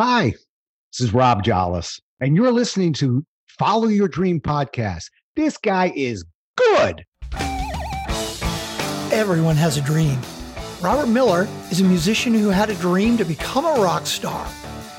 [0.00, 0.26] Hi,
[0.92, 3.26] this is Rob Jolles, and you're listening to
[3.58, 5.06] Follow Your Dream podcast.
[5.34, 6.24] This guy is
[6.56, 7.04] good.
[9.10, 10.16] Everyone has a dream.
[10.80, 14.46] Robert Miller is a musician who had a dream to become a rock star.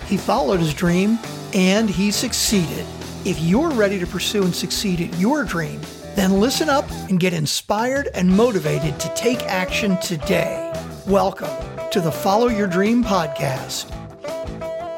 [0.06, 1.18] He followed his dream
[1.54, 2.86] and he succeeded.
[3.23, 5.79] If you're ready to pursue and succeed at your dream,
[6.16, 10.73] then listen up and get inspired and motivated to take action today.
[11.07, 11.55] Welcome
[11.91, 13.95] to the Follow Your Dream podcast.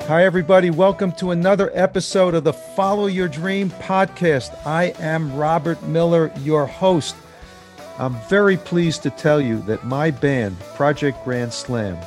[0.08, 0.72] Hi, everybody.
[0.72, 4.54] Welcome to another episode of the Follow Your Dream podcast.
[4.66, 7.16] I am Robert Miller, your host.
[7.98, 11.98] I'm very pleased to tell you that my band, Project Grand Slam,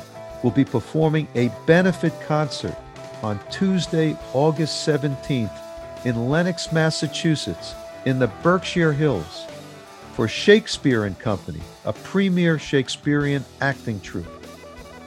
[0.43, 2.75] will be performing a benefit concert
[3.23, 7.73] on Tuesday, August 17th in Lenox, Massachusetts,
[8.05, 9.47] in the Berkshire Hills
[10.13, 14.27] for Shakespeare and Company, a premier Shakespearean acting troupe.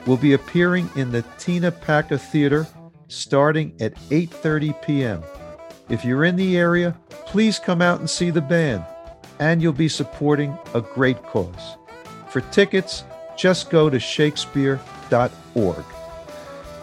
[0.07, 2.67] We'll be appearing in the Tina Packer Theater
[3.09, 5.23] starting at 8:30 p.m.
[5.89, 6.97] If you're in the area,
[7.27, 8.85] please come out and see the band,
[9.39, 11.77] and you'll be supporting a great cause.
[12.29, 13.05] For tickets,
[13.37, 15.85] just go to shakespeare.org.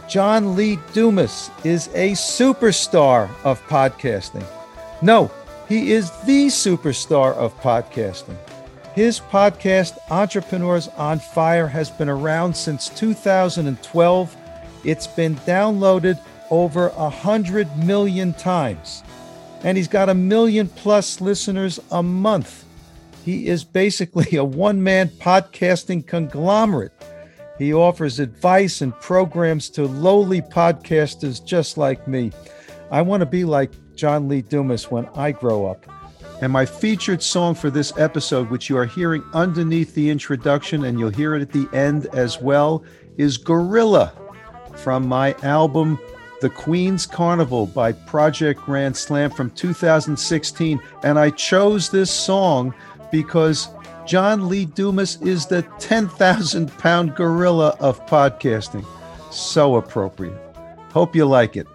[0.07, 4.45] John Lee Dumas is a superstar of podcasting.
[5.01, 5.31] No,
[5.67, 8.37] he is the superstar of podcasting.
[8.93, 14.37] His podcast, Entrepreneurs on Fire, has been around since 2012
[14.85, 16.19] it's been downloaded
[16.49, 19.03] over a hundred million times,
[19.63, 22.63] and he's got a million plus listeners a month.
[23.23, 26.93] He is basically a one man podcasting conglomerate.
[27.57, 32.31] He offers advice and programs to lowly podcasters just like me.
[32.91, 35.85] I want to be like John Lee Dumas when I grow up.
[36.41, 40.99] And my featured song for this episode, which you are hearing underneath the introduction and
[40.99, 42.83] you'll hear it at the end as well,
[43.17, 44.11] is Gorilla
[44.77, 45.99] from my album
[46.41, 50.79] The Queen's Carnival by Project Grand Slam from 2016.
[51.03, 52.73] And I chose this song
[53.11, 53.69] because
[54.05, 58.85] John Lee Dumas is the 10,000 pound gorilla of podcasting.
[59.31, 60.37] So appropriate.
[60.91, 61.67] Hope you like it.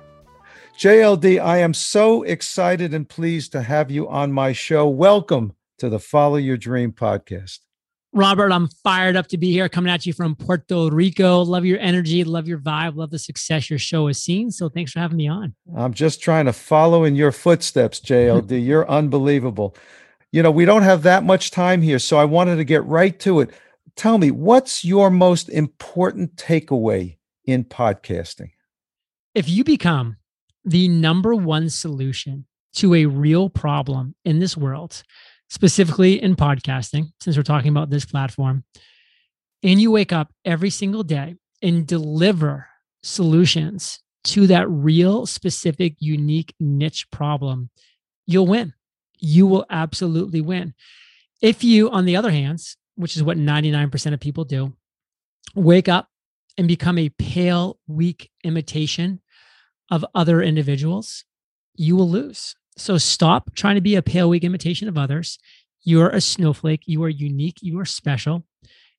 [0.78, 4.88] JLD, I am so excited and pleased to have you on my show.
[4.88, 7.58] Welcome to the Follow Your Dream podcast.
[8.12, 11.42] Robert, I'm fired up to be here coming at you from Puerto Rico.
[11.42, 14.50] Love your energy, love your vibe, love the success your show has seen.
[14.50, 15.54] So thanks for having me on.
[15.76, 18.64] I'm just trying to follow in your footsteps, JLD.
[18.66, 19.76] You're unbelievable.
[20.32, 23.18] You know, we don't have that much time here, so I wanted to get right
[23.20, 23.50] to it.
[23.94, 28.50] Tell me, what's your most important takeaway in podcasting?
[29.34, 30.16] If you become
[30.64, 35.02] the number one solution to a real problem in this world,
[35.50, 38.64] specifically in podcasting, since we're talking about this platform,
[39.62, 42.66] and you wake up every single day and deliver
[43.02, 47.70] solutions to that real, specific, unique niche problem,
[48.26, 48.72] you'll win.
[49.18, 50.74] You will absolutely win.
[51.42, 52.60] If you, on the other hand,
[52.94, 54.74] which is what 99% of people do,
[55.54, 56.08] wake up
[56.56, 59.20] and become a pale, weak imitation
[59.90, 61.24] of other individuals,
[61.74, 62.54] you will lose.
[62.76, 65.38] So stop trying to be a pale, weak imitation of others.
[65.82, 66.82] You are a snowflake.
[66.86, 67.58] You are unique.
[67.60, 68.44] You are special.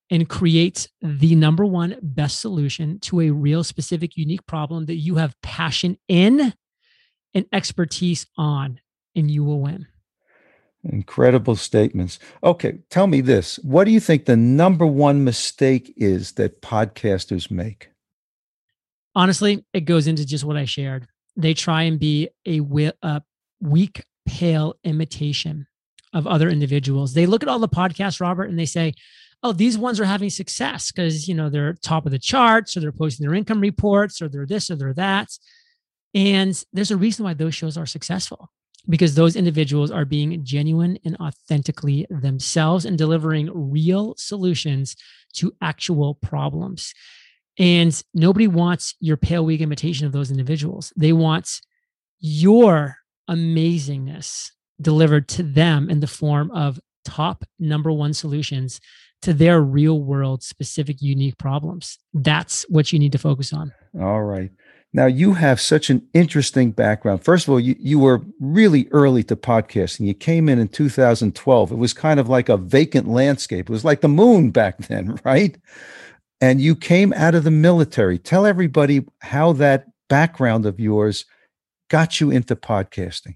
[0.09, 5.15] And create the number one best solution to a real, specific, unique problem that you
[5.15, 6.53] have passion in
[7.33, 8.81] and expertise on,
[9.15, 9.87] and you will win.
[10.83, 12.19] Incredible statements.
[12.43, 13.57] Okay, tell me this.
[13.59, 17.89] What do you think the number one mistake is that podcasters make?
[19.15, 21.07] Honestly, it goes into just what I shared.
[21.37, 22.59] They try and be a,
[23.01, 23.21] a
[23.61, 25.67] weak, pale imitation
[26.13, 27.13] of other individuals.
[27.13, 28.93] They look at all the podcasts, Robert, and they say,
[29.43, 32.79] oh, these ones are having success because, you know, they're top of the charts or
[32.79, 35.29] they're posting their income reports or they're this or they're that.
[36.13, 38.51] And there's a reason why those shows are successful
[38.89, 44.95] because those individuals are being genuine and authentically themselves and delivering real solutions
[45.33, 46.93] to actual problems.
[47.57, 50.91] And nobody wants your pale, weak imitation of those individuals.
[50.95, 51.61] They want
[52.19, 52.97] your
[53.31, 54.51] amazingness
[54.81, 58.79] delivered to them in the form of top number one solutions
[59.21, 61.99] to their real world specific unique problems.
[62.13, 63.71] That's what you need to focus on.
[63.99, 64.51] All right.
[64.93, 67.23] Now you have such an interesting background.
[67.23, 70.05] First of all, you, you were really early to podcasting.
[70.05, 71.71] You came in in 2012.
[71.71, 73.69] It was kind of like a vacant landscape.
[73.69, 75.57] It was like the moon back then, right?
[76.41, 78.17] And you came out of the military.
[78.17, 81.25] Tell everybody how that background of yours
[81.91, 83.35] got you into podcasting.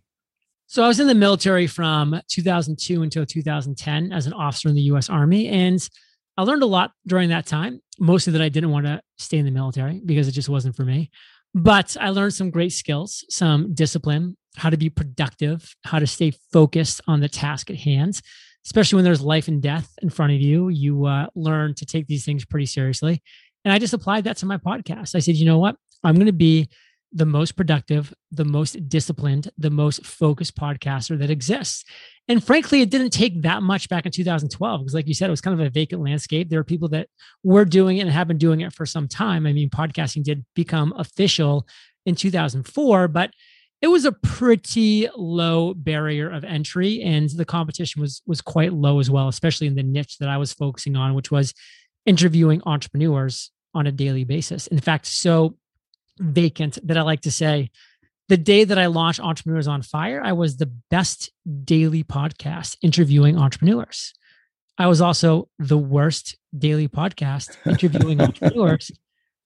[0.66, 4.82] So I was in the military from 2002 until 2010 as an officer in the
[4.94, 5.50] US Army.
[5.50, 5.88] And
[6.38, 9.46] I learned a lot during that time, mostly that I didn't want to stay in
[9.46, 11.12] the military because it just wasn't for me.
[11.54, 16.32] But I learned some great skills, some discipline, how to be productive, how to stay
[16.54, 18.22] focused on the task at hand,
[18.66, 20.70] especially when there's life and death in front of you.
[20.70, 23.22] You uh, learn to take these things pretty seriously.
[23.66, 25.14] And I just applied that to my podcast.
[25.14, 25.76] I said, you know what?
[26.06, 26.70] I'm going to be
[27.16, 31.86] the most productive, the most disciplined, the most focused podcaster that exists.
[32.28, 35.32] And frankly, it didn't take that much back in 2012 because, like you said, it
[35.32, 36.50] was kind of a vacant landscape.
[36.50, 37.08] There are people that
[37.44, 39.48] were doing it and have been doing it for some time.
[39.48, 41.66] I mean, podcasting did become official
[42.06, 43.32] in 2004, but
[43.82, 49.00] it was a pretty low barrier of entry and the competition was was quite low
[49.00, 51.54] as well especially in the niche that i was focusing on which was
[52.06, 55.56] interviewing entrepreneurs on a daily basis in fact so
[56.20, 57.72] vacant that I like to say.
[58.28, 61.32] The day that I launched Entrepreneurs on Fire, I was the best
[61.64, 64.14] daily podcast interviewing entrepreneurs.
[64.78, 68.92] I was also the worst daily podcast interviewing entrepreneurs.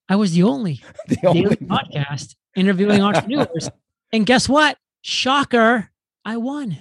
[0.08, 3.70] I was the only, the daily only podcast interviewing entrepreneurs.
[4.12, 4.76] And guess what?
[5.02, 5.90] Shocker,
[6.24, 6.78] I won.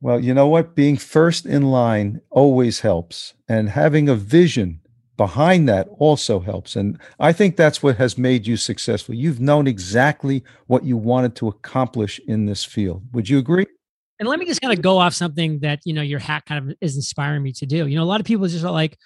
[0.00, 0.74] Well, you know what?
[0.74, 3.34] Being first in line always helps.
[3.48, 4.80] And having a vision
[5.16, 6.76] behind that also helps.
[6.76, 9.14] And I think that's what has made you successful.
[9.14, 13.02] You've known exactly what you wanted to accomplish in this field.
[13.12, 13.66] Would you agree?
[14.18, 16.70] And let me just kind of go off something that, you know, your hat kind
[16.70, 17.86] of is inspiring me to do.
[17.86, 18.96] You know, a lot of people just are like,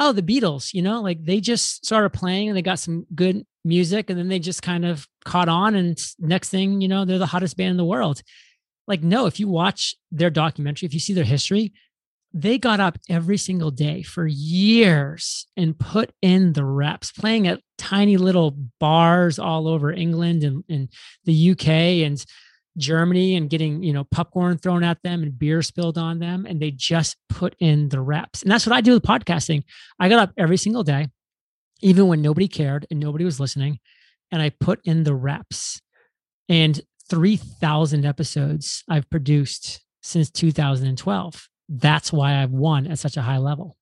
[0.00, 3.46] oh, the Beatles, you know, like they just started playing and they got some good
[3.64, 5.76] music and then they just kind of caught on.
[5.76, 8.20] And next thing, you know, they're the hottest band in the world.
[8.86, 11.72] Like, no, if you watch their documentary, if you see their history,
[12.36, 17.60] they got up every single day for years and put in the reps, playing at
[17.78, 20.88] tiny little bars all over England and, and
[21.24, 21.68] the UK
[22.04, 22.24] and
[22.76, 26.44] Germany and getting, you know, popcorn thrown at them and beer spilled on them.
[26.44, 28.42] And they just put in the reps.
[28.42, 29.62] And that's what I do with podcasting.
[30.00, 31.06] I got up every single day,
[31.82, 33.78] even when nobody cared and nobody was listening.
[34.32, 35.80] And I put in the reps.
[36.48, 43.38] And 3,000 episodes I've produced since 2012 that's why I've won at such a high
[43.38, 43.76] level.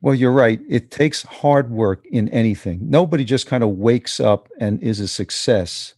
[0.00, 0.60] Well, you're right.
[0.68, 2.78] It takes hard work in anything.
[2.88, 5.94] Nobody just kind of wakes up and is a success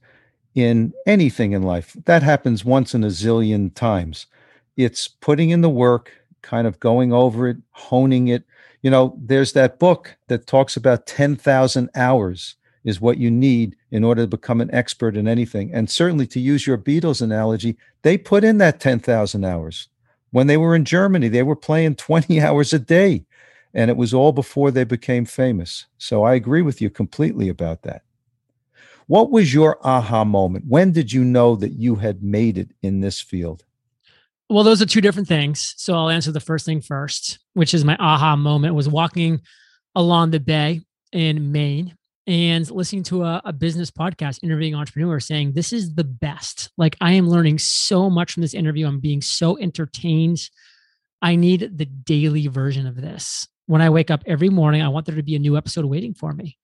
[0.55, 1.95] in anything in life.
[2.07, 4.27] That happens once in a zillion times.
[4.77, 6.13] It's putting in the work,
[6.43, 8.45] kind of going over it, honing it.
[8.81, 14.03] You know, there's that book that talks about 10,000 hours is what you need in
[14.03, 15.73] order to become an expert in anything.
[15.75, 19.89] And certainly to use your Beatles analogy, they put in that 10,000 hours.
[20.31, 23.25] When they were in Germany, they were playing 20 hours a day,
[23.75, 25.87] and it was all before they became famous.
[25.99, 28.03] So I agree with you completely about that.
[29.07, 30.67] What was your aha moment?
[30.69, 33.65] When did you know that you had made it in this field?
[34.49, 35.75] Well, those are two different things.
[35.77, 39.41] So I'll answer the first thing first, which is my aha moment was walking
[39.95, 40.81] along the bay
[41.13, 41.97] in Maine
[42.31, 46.71] and listening to a, a, business podcast interviewing entrepreneurs saying this is the best.
[46.79, 48.87] Like i am learning so much from this interview.
[48.87, 50.49] I'm being so entertained.
[51.21, 53.49] I need the daily version of this.
[53.67, 56.15] When i wake up every morning i want there to be a new episode waiting
[56.15, 56.57] for me.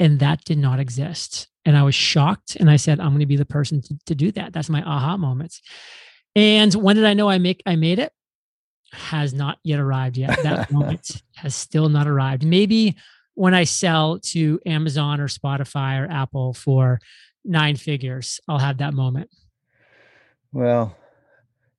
[0.00, 1.46] And that did not exist.
[1.64, 4.14] And i was shocked and i said i'm going to be the person to, to
[4.16, 4.52] do that.
[4.52, 5.62] That's my aha moments.
[6.34, 8.12] And when did i know i make i made it?
[8.92, 10.42] Has not yet arrived yet.
[10.42, 12.44] That moment has still not arrived.
[12.44, 12.96] Maybe
[13.34, 17.00] when I sell to Amazon or Spotify or Apple for
[17.44, 19.30] nine figures, I'll have that moment.
[20.52, 20.96] Well,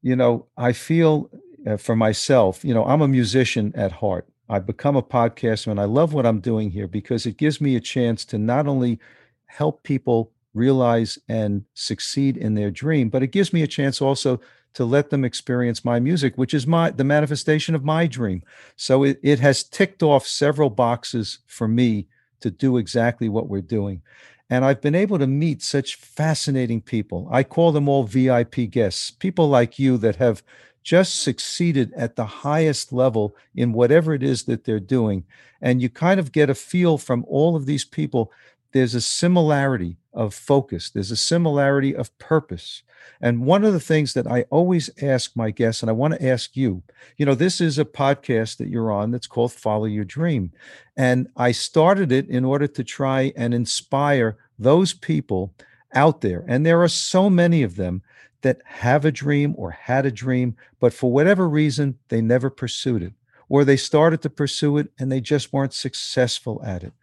[0.02, 1.30] you know, I feel
[1.66, 4.28] uh, for myself, you know, I'm a musician at heart.
[4.48, 7.76] I've become a podcaster and I love what I'm doing here because it gives me
[7.76, 9.00] a chance to not only
[9.48, 14.40] help people realize and succeed in their dream, but it gives me a chance also
[14.76, 18.44] to let them experience my music, which is my the manifestation of my dream.
[18.76, 22.08] So it, it has ticked off several boxes for me
[22.42, 24.02] to do exactly what we're doing.
[24.50, 27.28] And I've been able to meet such fascinating people.
[27.32, 30.44] I call them all VIP guests, people like you that have
[30.84, 35.24] just succeeded at the highest level in whatever it is that they're doing.
[35.62, 38.32] And you kind of get a feel from all of these people.
[38.72, 42.82] There's a similarity of focus, there's a similarity of purpose.
[43.22, 46.28] And one of the things that I always ask my guests, and I want to
[46.28, 46.84] ask you,
[47.18, 50.52] you know, this is a podcast that you're on that's called Follow Your Dream.
[50.98, 55.54] And I started it in order to try and inspire those people
[55.94, 56.44] out there.
[56.48, 58.02] And there are so many of them
[58.42, 63.02] that have a dream or had a dream, but for whatever reason, they never pursued
[63.02, 63.14] it,
[63.50, 66.94] or they started to pursue it and they just weren't successful at it.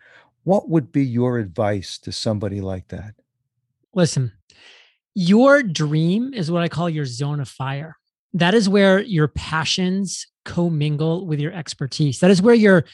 [0.44, 3.14] What would be your advice to somebody like that?
[3.94, 4.32] Listen,
[5.14, 7.96] your dream is what I call your zone of fire.
[8.34, 12.20] That is where your passions commingle with your expertise.
[12.20, 12.84] That is where your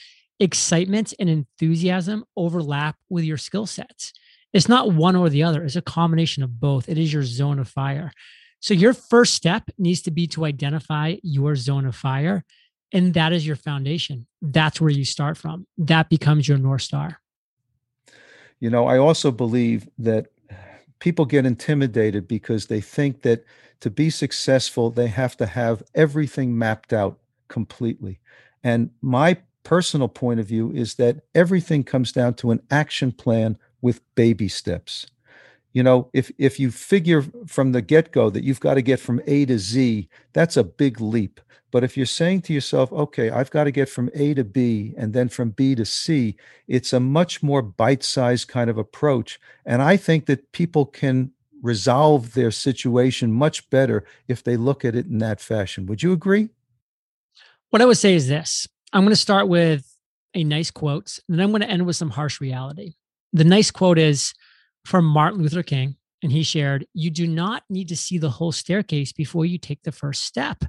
[0.41, 4.13] excitement and enthusiasm overlap with your skill sets.
[4.53, 6.89] It's not one or the other, it's a combination of both.
[6.89, 8.13] It is your zone of fire.
[8.61, 12.45] So, your first step needs to be to identify your zone of fire.
[12.91, 14.27] And that is your foundation.
[14.41, 15.67] That's where you start from.
[15.77, 17.21] That becomes your North Star.
[18.61, 20.29] You know, I also believe that
[20.99, 23.45] people get intimidated because they think that
[23.81, 28.19] to be successful, they have to have everything mapped out completely.
[28.65, 33.57] And my personal point of view is that everything comes down to an action plan
[33.81, 35.07] with baby steps.
[35.73, 39.21] You know, if if you figure from the get-go that you've got to get from
[39.27, 41.41] A to Z, that's a big leap.
[41.71, 44.95] But if you're saying to yourself, okay, I've got to get from A to B
[44.97, 49.39] and then from B to C, it's a much more bite sized kind of approach.
[49.67, 51.33] And I think that people can
[51.63, 55.87] resolve their situation much better if they look at it in that fashion.
[55.87, 56.49] Would you agree?
[57.71, 59.85] What I would say is this I'm going to start with
[60.35, 62.95] a nice quote, and then I'm going to end with some harsh reality.
[63.33, 64.33] The nice quote is
[64.89, 68.53] from Martin Luther King, and he shared, You do not need to see the whole
[68.53, 70.65] staircase before you take the first step.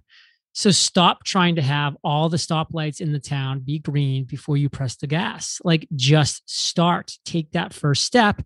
[0.51, 4.67] So stop trying to have all the stoplights in the town be green before you
[4.67, 5.61] press the gas.
[5.63, 8.41] Like just start, take that first step,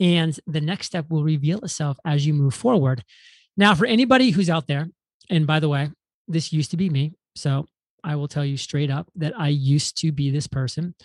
[0.00, 3.04] and the next step will reveal itself as you move forward.
[3.56, 4.88] Now, for anybody who's out there,
[5.30, 5.90] and by the way,
[6.26, 7.12] this used to be me.
[7.36, 7.66] So
[8.02, 10.96] I will tell you straight up that I used to be this person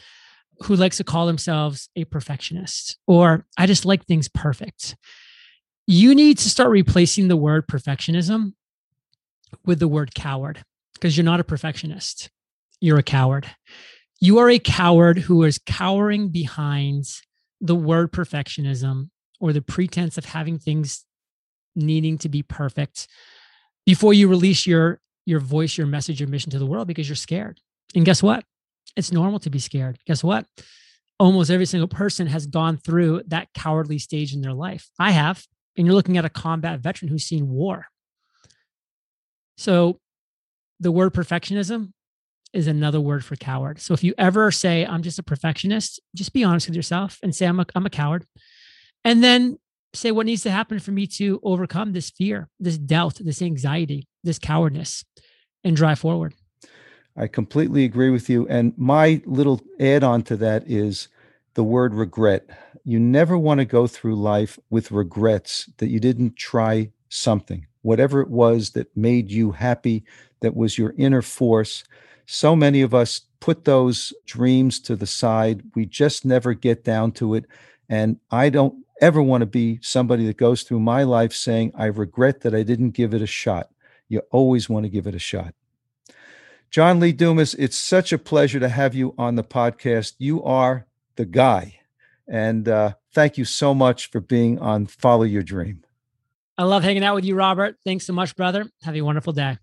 [0.63, 4.95] who likes to call themselves a perfectionist or I just like things perfect.
[5.87, 8.53] You need to start replacing the word perfectionism
[9.65, 10.63] with the word coward
[10.93, 12.29] because you're not a perfectionist.
[12.81, 13.47] You're a coward.
[14.21, 17.05] You are a coward who is cowering behind
[17.61, 21.05] the word perfectionism or the pretense of having things
[21.75, 23.07] needing to be perfect
[23.85, 27.15] before you release your your voice, your message, your mission to the world because you're
[27.15, 27.59] scared.
[27.95, 28.43] And guess what?
[28.95, 29.99] It's normal to be scared.
[30.05, 30.45] Guess what?
[31.19, 34.89] Almost every single person has gone through that cowardly stage in their life.
[34.99, 35.45] I have.
[35.77, 37.85] And you're looking at a combat veteran who's seen war.
[39.57, 39.99] So
[40.79, 41.91] the word perfectionism
[42.53, 43.79] is another word for coward.
[43.79, 47.35] So if you ever say, I'm just a perfectionist, just be honest with yourself and
[47.35, 48.25] say, I'm a, I'm a coward.
[49.05, 49.57] And then
[49.93, 54.07] say what needs to happen for me to overcome this fear, this doubt, this anxiety,
[54.23, 55.03] this cowardness,
[55.63, 56.35] and drive forward.
[57.19, 58.47] I completely agree with you.
[58.47, 61.09] And my little add on to that is
[61.53, 62.49] the word regret.
[62.85, 68.21] You never want to go through life with regrets that you didn't try something, whatever
[68.21, 70.05] it was that made you happy,
[70.39, 71.83] that was your inner force.
[72.25, 75.61] So many of us put those dreams to the side.
[75.75, 77.43] We just never get down to it.
[77.89, 81.87] And I don't ever want to be somebody that goes through my life saying, I
[81.87, 83.71] regret that I didn't give it a shot.
[84.07, 85.53] You always want to give it a shot.
[86.69, 90.13] John Lee Dumas, it's such a pleasure to have you on the podcast.
[90.19, 90.85] You are
[91.15, 91.79] the guy.
[92.27, 95.83] And uh, thank you so much for being on Follow Your Dream.
[96.59, 97.77] I love hanging out with you, Robert.
[97.83, 98.69] Thanks so much, brother.
[98.83, 99.57] Have a wonderful day.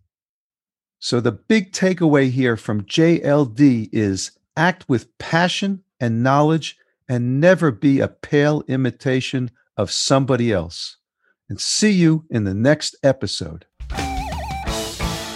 [0.99, 6.77] So, the big takeaway here from JLD is act with passion and knowledge
[7.09, 10.97] and never be a pale imitation of somebody else.
[11.49, 13.67] And see you in the next episode.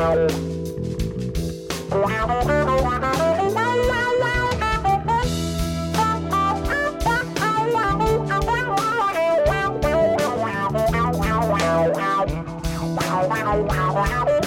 [0.00, 0.16] Wow,
[13.66, 14.39] wow, wow.